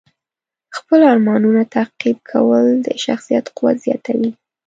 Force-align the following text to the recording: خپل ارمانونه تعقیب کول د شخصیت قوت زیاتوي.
خپل 0.77 0.99
ارمانونه 1.11 1.61
تعقیب 1.75 2.17
کول 2.31 2.65
د 2.85 2.87
شخصیت 3.05 3.45
قوت 3.57 3.77
زیاتوي. 3.85 4.31